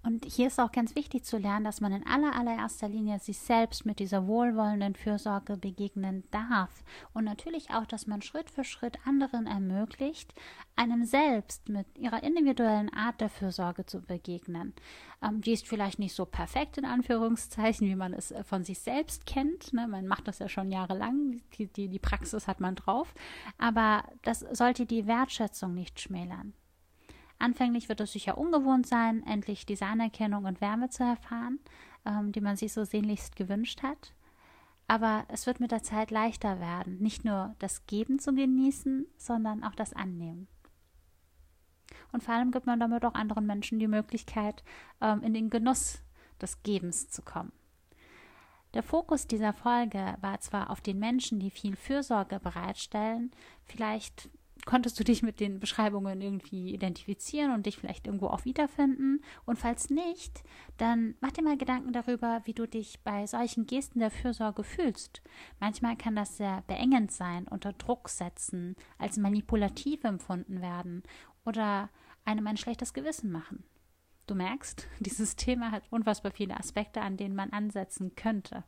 Und 0.01 0.23
hier 0.23 0.47
ist 0.47 0.59
auch 0.59 0.71
ganz 0.71 0.95
wichtig 0.95 1.25
zu 1.25 1.37
lernen, 1.37 1.65
dass 1.65 1.81
man 1.81 1.91
in 1.91 2.07
aller 2.07 2.33
allererster 2.33 2.87
Linie 2.87 3.19
sich 3.19 3.37
selbst 3.37 3.85
mit 3.85 3.99
dieser 3.99 4.27
wohlwollenden 4.27 4.95
Fürsorge 4.95 5.57
begegnen 5.57 6.23
darf. 6.31 6.69
Und 7.13 7.25
natürlich 7.25 7.71
auch, 7.71 7.85
dass 7.85 8.07
man 8.07 8.21
Schritt 8.21 8.49
für 8.49 8.63
Schritt 8.63 8.97
anderen 9.05 9.45
ermöglicht, 9.45 10.33
einem 10.77 11.03
selbst 11.03 11.67
mit 11.67 11.85
ihrer 11.97 12.23
individuellen 12.23 12.93
Art 12.93 13.19
der 13.19 13.29
Fürsorge 13.29 13.85
zu 13.85 14.01
begegnen. 14.01 14.73
Ähm, 15.21 15.41
die 15.41 15.51
ist 15.51 15.67
vielleicht 15.67 15.99
nicht 15.99 16.15
so 16.15 16.25
perfekt 16.25 16.77
in 16.77 16.85
Anführungszeichen, 16.85 17.85
wie 17.85 17.95
man 17.95 18.13
es 18.13 18.33
von 18.45 18.63
sich 18.63 18.79
selbst 18.79 19.25
kennt. 19.25 19.73
Ne? 19.73 19.85
Man 19.85 20.07
macht 20.07 20.29
das 20.29 20.39
ja 20.39 20.47
schon 20.47 20.71
jahrelang, 20.71 21.41
die, 21.57 21.67
die, 21.67 21.89
die 21.89 21.99
Praxis 21.99 22.47
hat 22.47 22.61
man 22.61 22.75
drauf. 22.75 23.13
Aber 23.57 24.05
das 24.21 24.39
sollte 24.53 24.85
die 24.85 25.07
Wertschätzung 25.07 25.73
nicht 25.73 25.99
schmälern. 25.99 26.53
Anfänglich 27.39 27.87
wird 27.87 28.01
es 28.01 28.11
sicher 28.11 28.37
ungewohnt 28.37 28.85
sein, 28.85 29.25
endlich 29.25 29.65
diese 29.65 29.85
Anerkennung 29.85 30.43
und 30.45 30.59
Wärme 30.59 30.89
zu 30.89 31.03
erfahren, 31.03 31.59
ähm, 32.05 32.33
die 32.33 32.41
man 32.41 32.57
sich 32.57 32.73
so 32.73 32.83
sehnlichst 32.83 33.37
gewünscht 33.37 33.81
hat. 33.81 34.13
Aber 34.87 35.25
es 35.29 35.47
wird 35.47 35.59
mit 35.59 35.71
der 35.71 35.81
Zeit 35.81 36.11
leichter 36.11 36.59
werden, 36.59 36.97
nicht 36.99 37.23
nur 37.23 37.55
das 37.59 37.85
Geben 37.85 38.19
zu 38.19 38.33
genießen, 38.33 39.05
sondern 39.17 39.63
auch 39.63 39.75
das 39.75 39.93
Annehmen. 39.93 40.47
Und 42.11 42.23
vor 42.23 42.33
allem 42.33 42.51
gibt 42.51 42.65
man 42.65 42.79
damit 42.79 43.05
auch 43.05 43.13
anderen 43.13 43.45
Menschen 43.45 43.79
die 43.79 43.87
Möglichkeit, 43.87 44.63
ähm, 44.99 45.21
in 45.21 45.33
den 45.33 45.49
Genuss 45.49 46.03
des 46.41 46.61
Gebens 46.63 47.09
zu 47.09 47.21
kommen. 47.21 47.53
Der 48.73 48.83
Fokus 48.83 49.27
dieser 49.27 49.53
Folge 49.53 50.15
war 50.21 50.39
zwar 50.41 50.69
auf 50.69 50.81
den 50.81 50.99
Menschen, 50.99 51.39
die 51.39 51.49
viel 51.49 51.75
Fürsorge 51.75 52.39
bereitstellen, 52.39 53.31
vielleicht 53.63 54.29
konntest 54.65 54.99
du 54.99 55.03
dich 55.03 55.23
mit 55.23 55.39
den 55.39 55.59
Beschreibungen 55.59 56.21
irgendwie 56.21 56.73
identifizieren 56.73 57.51
und 57.51 57.65
dich 57.65 57.77
vielleicht 57.77 58.07
irgendwo 58.07 58.27
auch 58.27 58.45
wiederfinden? 58.45 59.23
Und 59.45 59.57
falls 59.57 59.89
nicht, 59.89 60.43
dann 60.77 61.15
mach 61.21 61.31
dir 61.31 61.43
mal 61.43 61.57
Gedanken 61.57 61.93
darüber, 61.93 62.41
wie 62.45 62.53
du 62.53 62.67
dich 62.67 62.99
bei 63.03 63.25
solchen 63.27 63.65
Gesten 63.65 63.99
der 63.99 64.11
Fürsorge 64.11 64.63
fühlst. 64.63 65.21
Manchmal 65.59 65.95
kann 65.95 66.15
das 66.15 66.37
sehr 66.37 66.63
beengend 66.67 67.11
sein, 67.11 67.47
unter 67.47 67.73
Druck 67.73 68.09
setzen, 68.09 68.75
als 68.97 69.17
manipulativ 69.17 70.03
empfunden 70.03 70.61
werden 70.61 71.03
oder 71.45 71.89
einem 72.25 72.47
ein 72.47 72.57
schlechtes 72.57 72.93
Gewissen 72.93 73.31
machen. 73.31 73.63
Du 74.27 74.35
merkst, 74.35 74.87
dieses 74.99 75.35
Thema 75.35 75.71
hat 75.71 75.83
unfassbar 75.89 76.31
viele 76.31 76.57
Aspekte, 76.57 77.01
an 77.01 77.17
denen 77.17 77.35
man 77.35 77.51
ansetzen 77.51 78.15
könnte. 78.15 78.63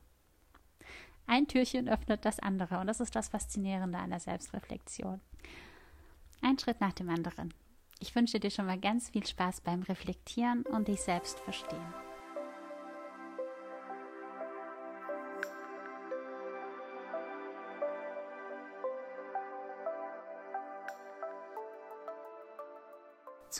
Ein 1.27 1.47
Türchen 1.47 1.87
öffnet 1.87 2.25
das 2.25 2.39
andere 2.39 2.79
und 2.79 2.87
das 2.87 2.99
ist 2.99 3.15
das 3.15 3.29
Faszinierende 3.29 3.97
an 3.97 4.09
der 4.09 4.19
Selbstreflexion. 4.19 5.21
Ein 6.41 6.57
Schritt 6.57 6.81
nach 6.81 6.93
dem 6.93 7.09
anderen. 7.09 7.53
Ich 7.99 8.15
wünsche 8.15 8.39
dir 8.39 8.49
schon 8.49 8.65
mal 8.65 8.79
ganz 8.79 9.09
viel 9.09 9.25
Spaß 9.25 9.61
beim 9.61 9.83
Reflektieren 9.83 10.63
und 10.63 10.87
dich 10.87 11.01
selbst 11.01 11.39
verstehen. 11.39 11.93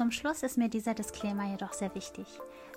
Zum 0.01 0.09
Schluss 0.09 0.41
ist 0.41 0.57
mir 0.57 0.67
dieser 0.67 0.95
Disclaimer 0.95 1.51
jedoch 1.51 1.73
sehr 1.73 1.93
wichtig. 1.93 2.25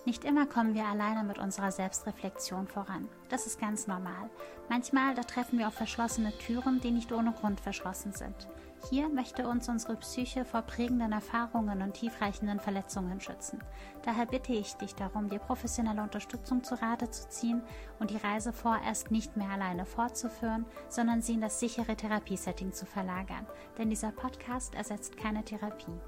Nicht 0.04 0.26
immer 0.26 0.44
kommen 0.44 0.74
wir 0.74 0.84
alleine 0.84 1.24
mit 1.24 1.38
unserer 1.38 1.72
Selbstreflexion 1.72 2.68
voran. 2.68 3.08
Das 3.30 3.46
ist 3.46 3.58
ganz 3.58 3.87
normal. 3.87 4.28
Manchmal 4.68 5.14
da 5.14 5.22
treffen 5.22 5.58
wir 5.58 5.68
auf 5.68 5.72
verschlossene 5.72 6.37
Türen, 6.37 6.82
die 6.82 6.90
nicht 6.90 7.12
ohne 7.12 7.32
Grund 7.32 7.60
verschlossen 7.60 8.12
sind. 8.12 8.46
Hier 8.90 9.08
möchte 9.08 9.48
uns 9.48 9.70
unsere 9.70 9.96
Psyche 9.96 10.44
vor 10.44 10.60
prägenden 10.60 11.12
Erfahrungen 11.12 11.80
und 11.80 11.94
tiefreichenden 11.94 12.60
Verletzungen 12.60 13.18
schützen. 13.22 13.58
Daher 14.02 14.26
bitte 14.26 14.52
ich 14.52 14.74
dich 14.74 14.94
darum, 14.94 15.30
dir 15.30 15.38
professionelle 15.38 16.02
Unterstützung 16.02 16.62
zu 16.62 16.74
Rate 16.74 17.10
zu 17.10 17.26
ziehen 17.30 17.62
und 18.00 18.10
die 18.10 18.18
Reise 18.18 18.52
vorerst 18.52 19.10
nicht 19.10 19.38
mehr 19.38 19.48
alleine 19.48 19.87
fortzuführen, 19.87 20.66
sondern 20.90 21.22
sie 21.22 21.32
in 21.32 21.40
das 21.40 21.58
sichere 21.58 21.96
Therapiesetting 21.96 22.74
zu 22.74 22.84
verlagern. 22.84 23.46
Denn 23.78 23.88
dieser 23.88 24.12
Podcast 24.12 24.74
ersetzt 24.74 25.16
keine 25.16 25.42
Therapie. 25.42 25.98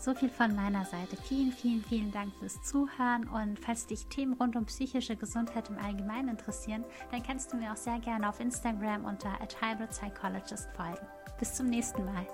So 0.00 0.14
viel 0.14 0.30
von 0.30 0.56
meiner 0.56 0.86
Seite. 0.86 1.14
Vielen, 1.28 1.52
vielen, 1.52 1.84
vielen 1.84 2.10
Dank 2.10 2.32
fürs 2.38 2.62
Zuhören. 2.62 3.28
Und 3.28 3.60
falls 3.60 3.86
dich 3.86 4.06
Themen 4.06 4.32
rund 4.32 4.56
um 4.56 4.64
psychische 4.64 5.14
Gesundheit 5.14 5.68
im 5.68 5.76
Allgemeinen 5.76 6.30
interessieren, 6.30 6.84
dann 7.10 7.22
kannst 7.22 7.52
du 7.52 7.58
mir 7.58 7.70
auch 7.70 7.76
sehr 7.76 7.98
gerne 7.98 8.26
auf 8.26 8.40
Instagram 8.40 9.04
unter 9.04 9.28
A 9.42 9.44
Tribal 9.44 9.88
Psychologist 9.88 10.70
folgen. 10.74 11.06
Bis 11.38 11.52
zum 11.52 11.66
nächsten 11.66 12.02
Mal. 12.06 12.26